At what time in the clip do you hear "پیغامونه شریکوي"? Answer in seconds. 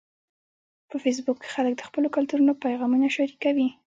2.65-3.69